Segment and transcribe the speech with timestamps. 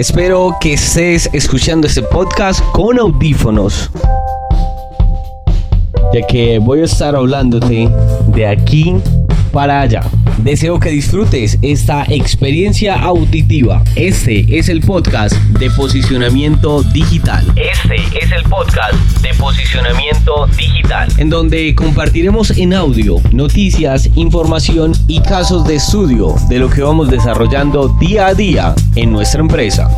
[0.00, 3.90] Espero que estés escuchando este podcast con audífonos,
[6.14, 7.86] ya que voy a estar hablándote
[8.28, 8.96] de aquí
[9.50, 10.02] para allá.
[10.38, 13.82] Deseo que disfrutes esta experiencia auditiva.
[13.94, 17.44] Este es el podcast de posicionamiento digital.
[17.56, 25.20] Este es el podcast de posicionamiento digital, en donde compartiremos en audio noticias, información y
[25.20, 29.90] casos de estudio de lo que vamos desarrollando día a día en nuestra empresa.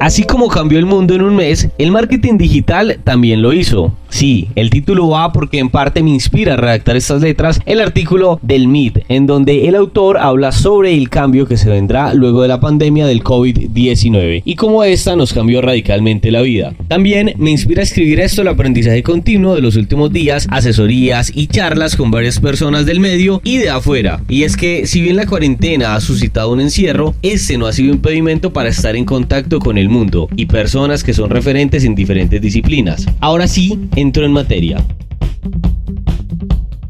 [0.00, 3.92] Así como cambió el mundo en un mes, el marketing digital también lo hizo.
[4.10, 8.38] Sí, el título va porque en parte me inspira a redactar estas letras el artículo
[8.42, 12.48] del MIT, en donde el autor habla sobre el cambio que se vendrá luego de
[12.48, 16.74] la pandemia del COVID-19 y cómo esta nos cambió radicalmente la vida.
[16.88, 21.46] También me inspira a escribir esto el aprendizaje continuo de los últimos días, asesorías y
[21.46, 24.22] charlas con varias personas del medio y de afuera.
[24.28, 27.94] Y es que si bien la cuarentena ha suscitado un encierro, este no ha sido
[27.94, 32.40] impedimento para estar en contacto con el mundo y personas que son referentes en diferentes
[32.40, 33.06] disciplinas.
[33.20, 34.84] Ahora sí, entro en materia.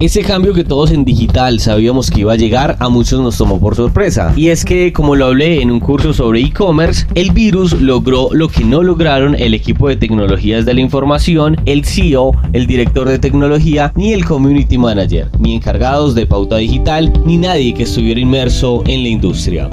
[0.00, 3.58] Ese cambio que todos en digital sabíamos que iba a llegar a muchos nos tomó
[3.58, 4.32] por sorpresa.
[4.36, 8.48] Y es que, como lo hablé en un curso sobre e-commerce, el virus logró lo
[8.48, 13.18] que no lograron el equipo de tecnologías de la información, el CEO, el director de
[13.18, 18.84] tecnología, ni el community manager, ni encargados de pauta digital, ni nadie que estuviera inmerso
[18.86, 19.68] en la industria.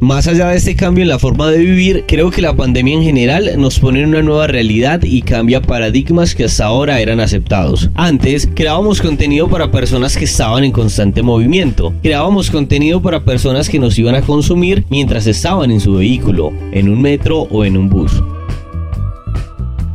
[0.00, 3.02] Más allá de este cambio en la forma de vivir, creo que la pandemia en
[3.02, 7.90] general nos pone en una nueva realidad y cambia paradigmas que hasta ahora eran aceptados.
[7.96, 11.92] Antes, creábamos contenido para personas que estaban en constante movimiento.
[12.00, 16.88] Creábamos contenido para personas que nos iban a consumir mientras estaban en su vehículo, en
[16.88, 18.22] un metro o en un bus.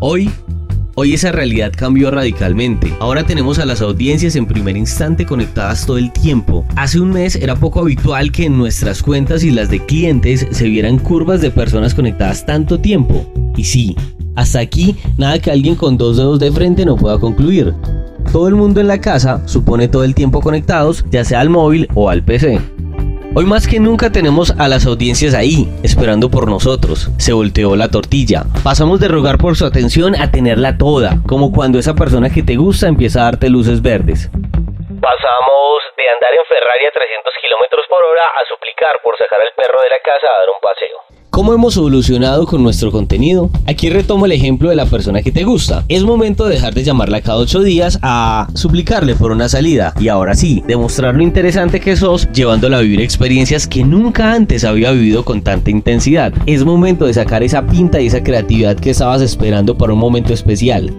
[0.01, 0.29] Hoy
[0.95, 2.93] Hoy esa realidad cambió radicalmente.
[2.99, 6.65] Ahora tenemos a las audiencias en primer instante conectadas todo el tiempo.
[6.75, 10.67] Hace un mes era poco habitual que en nuestras cuentas y las de clientes se
[10.67, 13.25] vieran curvas de personas conectadas tanto tiempo.
[13.57, 13.95] Y sí,
[14.35, 17.73] hasta aquí nada que alguien con dos dedos de frente no pueda concluir.
[18.31, 21.87] Todo el mundo en la casa supone todo el tiempo conectados, ya sea al móvil
[21.95, 22.59] o al PC.
[23.35, 27.09] Hoy más que nunca tenemos a las audiencias ahí, esperando por nosotros.
[27.17, 28.43] Se volteó la tortilla.
[28.63, 32.57] Pasamos de rogar por su atención a tenerla toda, como cuando esa persona que te
[32.57, 34.29] gusta empieza a darte luces verdes.
[35.01, 39.49] Pasamos de andar en Ferrari a 300 km por hora a suplicar por sacar al
[39.57, 41.12] perro de la casa a dar un paseo.
[41.33, 43.49] ¿Cómo hemos evolucionado con nuestro contenido?
[43.65, 45.83] Aquí retomo el ejemplo de la persona que te gusta.
[45.89, 50.09] Es momento de dejar de llamarla cada 8 días a suplicarle por una salida y
[50.09, 54.91] ahora sí, demostrar lo interesante que sos llevándola a vivir experiencias que nunca antes había
[54.91, 56.31] vivido con tanta intensidad.
[56.45, 60.33] Es momento de sacar esa pinta y esa creatividad que estabas esperando para un momento
[60.33, 60.93] especial.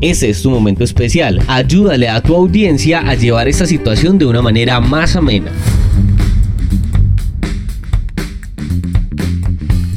[0.00, 1.42] Ese es tu momento especial.
[1.48, 5.50] Ayúdale a tu audiencia a llevar esta situación de una manera más amena.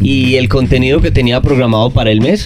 [0.04, 2.46] Y el contenido que tenía programado para el mes.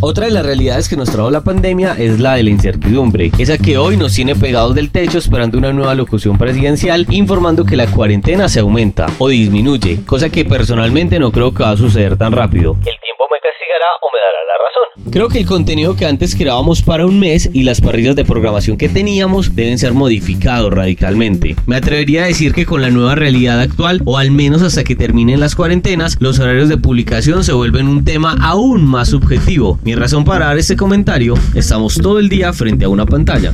[0.00, 3.56] Otra de las realidades que nos trajo la pandemia es la de la incertidumbre, esa
[3.56, 7.86] que hoy nos tiene pegados del techo esperando una nueva locución presidencial informando que la
[7.86, 12.32] cuarentena se aumenta o disminuye, cosa que personalmente no creo que va a suceder tan
[12.32, 12.72] rápido.
[12.72, 14.10] El tiempo me castigará o
[14.46, 15.12] la razón.
[15.12, 18.76] Creo que el contenido que antes creábamos para un mes y las parrillas de programación
[18.76, 21.56] que teníamos deben ser modificados radicalmente.
[21.66, 24.96] Me atrevería a decir que con la nueva realidad actual, o al menos hasta que
[24.96, 29.78] terminen las cuarentenas, los horarios de publicación se vuelven un tema aún más subjetivo.
[29.84, 33.52] Mi razón para dar este comentario, estamos todo el día frente a una pantalla.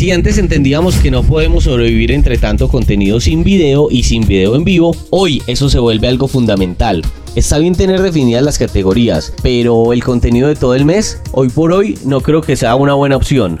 [0.00, 4.56] Si antes entendíamos que no podemos sobrevivir entre tanto contenido sin video y sin video
[4.56, 7.02] en vivo, hoy eso se vuelve algo fundamental.
[7.36, 11.74] Está bien tener definidas las categorías, pero el contenido de todo el mes, hoy por
[11.74, 13.58] hoy, no creo que sea una buena opción.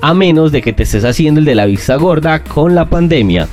[0.00, 3.48] A menos de que te estés haciendo el de la vista gorda con la pandemia.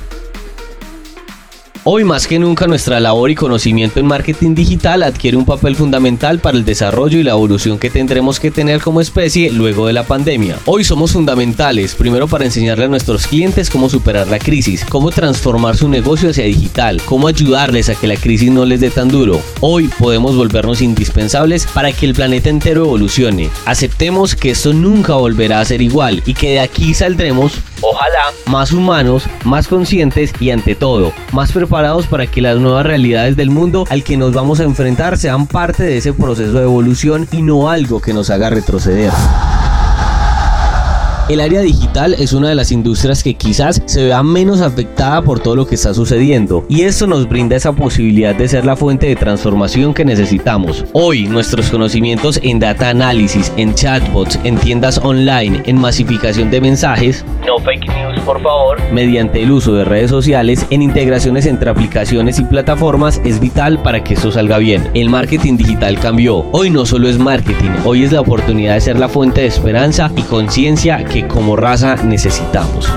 [1.88, 6.40] Hoy más que nunca nuestra labor y conocimiento en marketing digital adquiere un papel fundamental
[6.40, 10.02] para el desarrollo y la evolución que tendremos que tener como especie luego de la
[10.02, 10.58] pandemia.
[10.64, 15.76] Hoy somos fundamentales, primero para enseñarle a nuestros clientes cómo superar la crisis, cómo transformar
[15.76, 19.40] su negocio hacia digital, cómo ayudarles a que la crisis no les dé tan duro.
[19.60, 23.48] Hoy podemos volvernos indispensables para que el planeta entero evolucione.
[23.64, 27.52] Aceptemos que esto nunca volverá a ser igual y que de aquí saldremos
[27.88, 33.36] Ojalá más humanos, más conscientes y ante todo, más preparados para que las nuevas realidades
[33.36, 37.28] del mundo al que nos vamos a enfrentar sean parte de ese proceso de evolución
[37.30, 39.12] y no algo que nos haga retroceder.
[41.28, 45.40] El área digital es una de las industrias que quizás se vea menos afectada por
[45.40, 49.08] todo lo que está sucediendo y esto nos brinda esa posibilidad de ser la fuente
[49.08, 50.84] de transformación que necesitamos.
[50.92, 57.24] Hoy nuestros conocimientos en data análisis, en chatbots, en tiendas online, en masificación de mensajes,
[57.44, 62.38] no fake news por favor, mediante el uso de redes sociales, en integraciones entre aplicaciones
[62.38, 64.90] y plataformas es vital para que esto salga bien.
[64.94, 66.46] El marketing digital cambió.
[66.52, 70.10] Hoy no solo es marketing, hoy es la oportunidad de ser la fuente de esperanza
[70.16, 72.90] y conciencia que como raza necesitamos.